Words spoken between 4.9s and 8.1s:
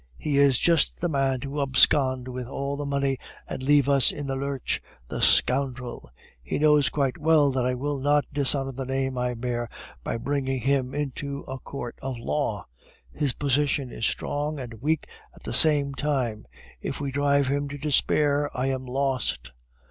the scoundrel! He knows quite well that I will